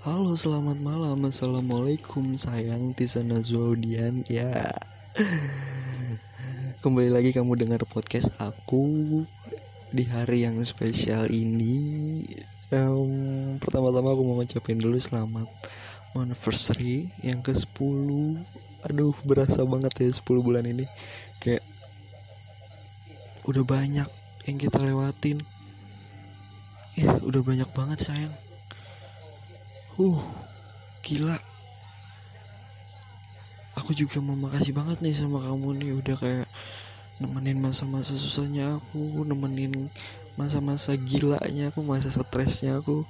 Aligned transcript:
Halo 0.00 0.32
selamat 0.32 0.80
malam. 0.80 1.28
Assalamualaikum 1.28 2.32
sayang 2.32 2.96
Tisa 2.96 3.20
Nazwaudian 3.20 4.24
Ya. 4.32 4.72
Kembali 6.80 7.12
lagi 7.12 7.36
kamu 7.36 7.52
dengar 7.60 7.84
podcast 7.84 8.32
aku 8.40 8.80
Di 9.92 10.08
hari 10.08 10.48
yang 10.48 10.56
spesial 10.64 11.28
ini. 11.28 12.24
Um, 12.72 13.60
Pertama-tama 13.60 14.16
aku 14.16 14.24
mau 14.24 14.40
ngucapin 14.40 14.80
dulu 14.80 14.96
selamat 14.96 15.44
Anniversary 16.16 17.12
yang 17.20 17.44
ke 17.44 17.52
10 17.52 18.40
Aduh 18.88 19.12
berasa 19.28 19.68
banget 19.68 20.00
ya 20.00 20.08
10 20.16 20.24
bulan 20.40 20.64
ini. 20.64 20.88
Kayak 21.44 21.60
Udah 23.44 23.68
banyak 23.68 24.08
yang 24.48 24.56
kita 24.56 24.80
lewatin. 24.80 25.44
Ya 26.96 27.20
udah 27.20 27.44
banyak 27.44 27.68
banget 27.76 28.00
sayang 28.00 28.32
Uh, 30.00 30.16
gila. 31.04 31.36
Aku 33.84 33.92
juga 33.92 34.16
mau 34.24 34.32
makasih 34.32 34.72
banget 34.72 35.04
nih 35.04 35.12
sama 35.12 35.44
kamu 35.44 35.76
nih 35.76 35.92
udah 35.92 36.16
kayak 36.16 36.48
nemenin 37.20 37.60
masa-masa 37.60 38.16
susahnya 38.16 38.80
aku, 38.80 39.28
nemenin 39.28 39.92
masa-masa 40.40 40.96
gilanya 40.96 41.68
aku, 41.68 41.84
masa 41.84 42.08
stresnya 42.08 42.80
aku. 42.80 43.04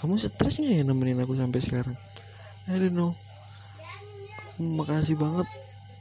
Kamu 0.00 0.16
stresnya 0.16 0.80
ya 0.80 0.82
nemenin 0.88 1.20
aku 1.20 1.36
sampai 1.36 1.60
sekarang? 1.60 1.92
I 2.72 2.80
don't 2.80 2.96
know. 2.96 3.12
Makasih 4.56 5.20
banget. 5.20 5.44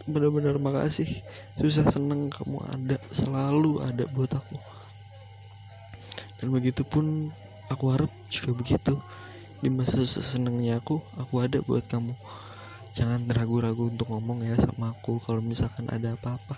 Bener-bener 0.08 0.56
makasih. 0.56 1.20
Susah 1.60 1.84
seneng 1.92 2.32
kamu 2.32 2.64
ada, 2.64 2.96
selalu 3.12 3.84
ada 3.84 4.08
buat 4.16 4.32
aku. 4.32 4.56
Dan 6.40 6.56
begitu 6.56 6.88
pun 6.88 7.28
aku 7.68 7.92
harap 7.92 8.12
juga 8.32 8.56
begitu 8.56 8.96
di 9.58 9.70
masa 9.74 10.06
senengnya 10.06 10.78
aku 10.78 11.02
aku 11.18 11.42
ada 11.42 11.58
buat 11.66 11.86
kamu. 11.90 12.14
Jangan 12.98 13.30
ragu-ragu 13.30 13.90
untuk 13.90 14.10
ngomong 14.10 14.42
ya 14.46 14.58
sama 14.58 14.94
aku 14.94 15.22
kalau 15.22 15.42
misalkan 15.42 15.86
ada 15.90 16.18
apa-apa. 16.18 16.58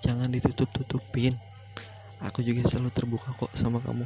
Jangan 0.00 0.32
ditutup-tutupin. 0.32 1.36
Aku 2.24 2.44
juga 2.44 2.64
selalu 2.68 2.92
terbuka 2.92 3.32
kok 3.36 3.52
sama 3.56 3.80
kamu. 3.80 4.04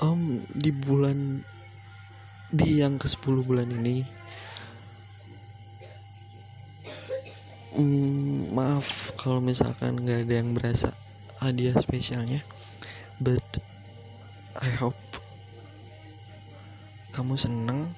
Um, 0.00 0.40
di 0.56 0.72
bulan 0.72 1.40
di 2.52 2.84
yang 2.84 3.00
ke 3.00 3.08
10 3.08 3.48
bulan 3.48 3.64
ini 3.64 4.04
um, 7.80 8.52
maaf 8.52 9.16
kalau 9.16 9.40
misalkan 9.40 9.96
nggak 10.04 10.28
ada 10.28 10.34
yang 10.36 10.52
berasa 10.52 10.92
hadiah 11.40 11.72
spesialnya 11.80 12.44
but 13.24 13.40
I 14.60 14.68
hope 14.76 15.11
kamu 17.12 17.36
seneng 17.36 17.92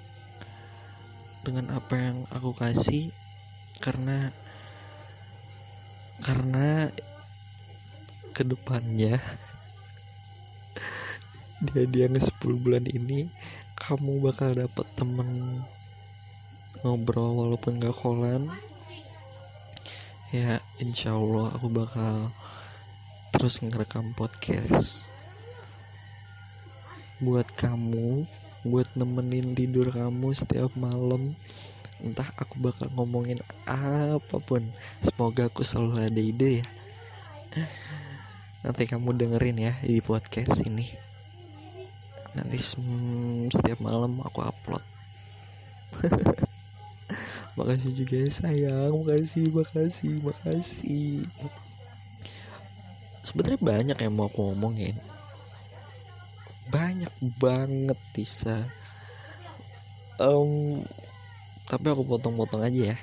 dengan 1.46 1.70
apa 1.72 1.94
yang 1.94 2.18
aku 2.34 2.50
kasih? 2.54 3.14
Karena 3.78 4.30
karena 6.22 6.90
ke 8.34 8.42
depannya 8.42 9.14
dia 11.62 11.84
dia 11.86 12.06
nge 12.10 12.34
10 12.42 12.58
bulan 12.58 12.84
ini 12.90 13.30
kamu 13.78 14.18
bakal 14.18 14.50
dapet 14.54 14.86
temen 14.98 15.62
ngobrol 16.82 17.32
walaupun 17.32 17.80
gak 17.80 17.96
kolan. 17.96 18.44
Ya 20.34 20.58
insya 20.82 21.14
Allah 21.14 21.54
aku 21.54 21.70
bakal 21.70 22.34
terus 23.30 23.62
ngerekam 23.62 24.12
podcast. 24.18 25.08
Buat 27.22 27.48
kamu 27.54 28.26
buat 28.64 28.88
nemenin 28.96 29.52
tidur 29.52 29.92
kamu 29.92 30.32
setiap 30.32 30.72
malam. 30.80 31.36
Entah 32.00 32.26
aku 32.40 32.60
bakal 32.64 32.88
ngomongin 32.96 33.38
apa 33.68 34.40
pun. 34.40 34.64
Semoga 35.04 35.52
aku 35.52 35.60
selalu 35.60 36.08
ada 36.08 36.22
ide 36.24 36.64
ya. 36.64 36.66
Nanti 38.64 38.88
kamu 38.88 39.12
dengerin 39.20 39.60
ya 39.60 39.72
di 39.84 40.00
podcast 40.00 40.64
ini. 40.64 40.88
Nanti 42.34 42.56
setiap 43.52 43.78
malam 43.84 44.18
aku 44.24 44.40
upload. 44.40 44.84
Makasih 47.60 47.92
juga 47.94 48.16
ya 48.18 48.30
sayang. 48.32 48.92
Makasih 49.04 49.46
makasih 49.54 50.14
makasih. 50.24 51.22
Sebenarnya 53.22 53.60
banyak 53.62 53.98
yang 54.00 54.12
mau 54.12 54.26
aku 54.26 54.50
ngomongin 54.50 55.13
banyak 56.70 57.12
banget 57.40 57.98
bisa. 58.12 58.56
Um, 60.20 60.80
tapi 61.66 61.90
aku 61.90 62.04
potong-potong 62.06 62.62
aja 62.62 62.94
ya. 62.94 62.96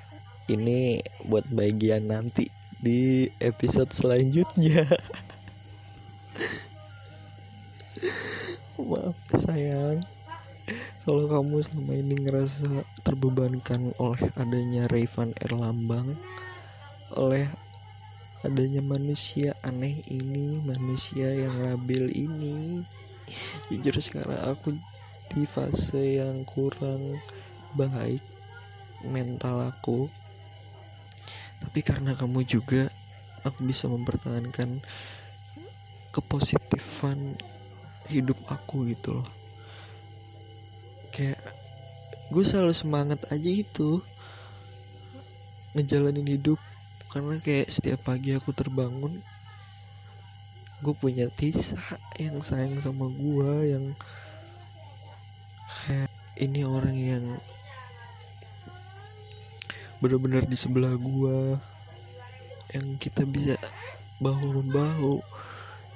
Ini 0.50 1.02
buat 1.28 1.46
bagian 1.52 2.08
nanti 2.10 2.50
di 2.82 3.30
episode 3.44 3.94
selanjutnya. 3.94 4.86
Maaf 8.90 9.18
sayang. 9.38 10.02
Kalau 11.02 11.26
kamu 11.26 11.66
selama 11.66 11.94
ini 11.98 12.16
ngerasa 12.26 12.70
terbebankan 13.02 13.90
oleh 13.98 14.30
adanya 14.38 14.86
Rayvan 14.86 15.34
Erlambang 15.42 16.14
oleh 17.18 17.44
adanya 18.46 18.80
manusia 18.86 19.52
aneh 19.62 20.00
ini 20.08 20.62
manusia 20.64 21.28
yang 21.30 21.56
labil 21.66 22.08
ini 22.14 22.82
jujur 23.72 23.96
sekarang 24.00 24.40
aku 24.52 24.76
di 25.32 25.48
fase 25.48 26.20
yang 26.20 26.44
kurang 26.44 27.00
baik 27.80 28.20
mental 29.08 29.72
aku. 29.72 30.12
Tapi 31.62 31.80
karena 31.86 32.18
kamu 32.18 32.44
juga 32.44 32.90
aku 33.46 33.64
bisa 33.66 33.88
mempertahankan 33.88 34.82
kepositifan 36.12 37.18
hidup 38.12 38.38
aku 38.52 38.84
gitu 38.92 39.16
loh. 39.16 39.30
Kayak 41.16 41.40
gue 42.32 42.44
selalu 42.44 42.76
semangat 42.76 43.20
aja 43.32 43.52
itu 43.52 44.04
ngejalanin 45.78 46.28
hidup. 46.28 46.60
Karena 47.12 47.40
kayak 47.44 47.68
setiap 47.68 48.08
pagi 48.08 48.36
aku 48.36 48.56
terbangun 48.56 49.16
gue 50.82 50.94
punya 50.98 51.30
Tisa 51.30 51.78
yang 52.18 52.42
sayang 52.42 52.78
sama 52.82 53.06
gue 53.10 53.78
yang 53.78 53.86
kayak 55.86 56.12
ini 56.42 56.66
orang 56.66 56.98
yang 56.98 57.26
benar-benar 60.02 60.50
di 60.50 60.58
sebelah 60.58 60.98
gue 60.98 61.56
yang 62.74 62.98
kita 62.98 63.22
bisa 63.30 63.54
bahu 64.18 64.62
membahu 64.62 65.22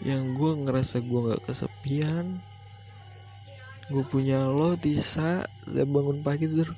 yang 0.05 0.37
gue 0.37 0.51
ngerasa 0.65 1.01
gue 1.01 1.19
nggak 1.29 1.43
kesepian. 1.47 2.37
Gue 3.89 4.03
punya 4.05 4.45
lo 4.49 4.77
Tisa 4.77 5.45
saya 5.65 5.85
bangun 5.89 6.21
pagi 6.21 6.45
terus 6.45 6.77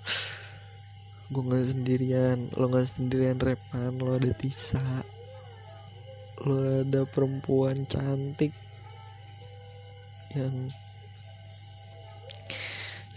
gue 1.27 1.43
nggak 1.43 1.65
sendirian 1.75 2.39
lo 2.55 2.71
nggak 2.71 2.87
sendirian 2.87 3.35
repan 3.35 3.91
lo 3.99 4.15
ada 4.15 4.31
Tisa 4.31 4.79
lo 6.45 6.85
ada 6.85 7.01
perempuan 7.09 7.73
cantik 7.89 8.53
yang 10.37 10.53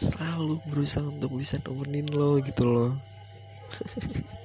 selalu 0.00 0.56
berusaha 0.72 1.04
untuk 1.04 1.36
bisa 1.36 1.60
nemenin 1.60 2.08
lo 2.08 2.40
gitu 2.40 2.64
loh 2.64 2.92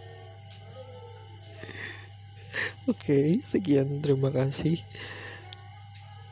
Oke, 2.86 3.18
okay, 3.18 3.28
sekian 3.42 3.98
terima 3.98 4.30
kasih. 4.30 4.78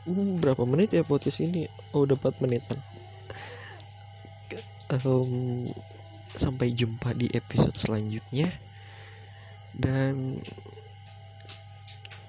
Hmm, 0.06 0.38
berapa 0.38 0.62
menit 0.62 0.94
ya 0.94 1.02
podcast 1.02 1.42
ini? 1.42 1.66
Oh, 1.90 2.06
udah 2.06 2.14
4 2.14 2.46
menitan. 2.46 2.78
Um, 5.02 5.66
sampai 6.30 6.70
jumpa 6.70 7.10
di 7.18 7.26
episode 7.34 7.74
selanjutnya. 7.74 8.46
Dan 9.74 10.38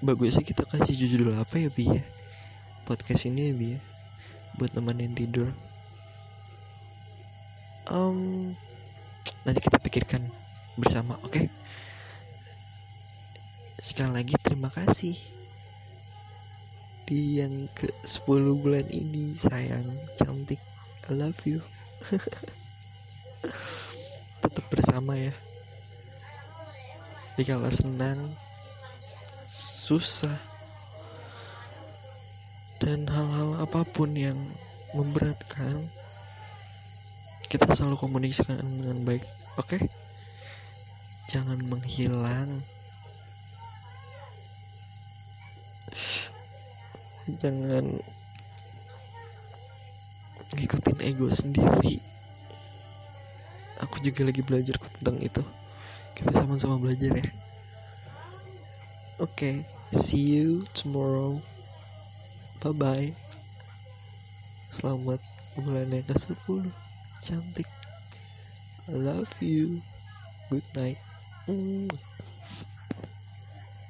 bagusnya 0.03 0.43
kita 0.43 0.67
kasih 0.67 0.95
judul 0.95 1.39
apa 1.39 1.61
ya 1.61 1.69
bi 1.71 1.87
ya? 1.87 2.03
Podcast 2.83 3.29
ini 3.29 3.49
ya 3.49 3.53
bi 3.55 3.67
ya? 3.75 3.79
Buat 4.59 4.75
nemenin 4.75 5.15
tidur. 5.15 5.47
Um, 7.91 8.51
nanti 9.45 9.61
kita 9.61 9.77
pikirkan 9.77 10.25
bersama 10.75 11.15
oke? 11.21 11.31
Okay? 11.31 11.45
sekali 13.85 14.17
lagi 14.17 14.33
terima 14.41 14.73
kasih. 14.73 15.13
Di 17.05 17.37
yang 17.37 17.69
ke 17.69 17.85
10 18.01 18.25
bulan 18.65 18.89
ini 18.89 19.37
sayang 19.37 19.85
cantik 20.17 20.57
I 21.05 21.13
love 21.13 21.37
you. 21.45 21.61
Tetap 24.41 24.65
bersama 24.73 25.13
ya. 25.21 25.29
Dikala 27.37 27.69
senang 27.69 28.17
susah. 29.85 30.37
Dan 32.81 33.05
hal-hal 33.05 33.61
apa 33.61 33.85
pun 33.85 34.09
yang 34.17 34.37
memberatkan 34.97 35.77
kita 37.45 37.69
selalu 37.77 37.95
komunikasikan 38.01 38.57
dengan 38.57 38.97
baik 39.05 39.23
oke? 39.61 39.77
Okay? 39.77 39.81
jangan 41.35 41.59
menghilang. 41.67 42.63
Jangan 47.43 47.85
ngikutin 50.55 50.99
ego 51.03 51.27
sendiri. 51.27 51.99
Aku 53.83 53.99
juga 53.99 54.23
lagi 54.23 54.39
belajar 54.45 54.79
tentang 54.79 55.19
itu. 55.19 55.43
Kita 56.15 56.31
sama-sama 56.31 56.79
belajar 56.79 57.19
ya. 57.19 57.27
Oke. 59.19 59.27
okay, 59.27 59.55
see 59.91 60.39
you 60.39 60.63
tomorrow. 60.73 61.37
Bye 62.63 62.73
bye 62.73 63.25
selamat 64.75 65.23
bulan 65.55 65.87
yang 65.87 66.03
ke 66.03 66.13
10 66.13 66.67
cantik. 67.25 67.69
I 68.91 69.01
love 69.01 69.31
you. 69.41 69.81
Good 70.51 70.67
night. 70.77 70.99
Mm. 71.49 71.89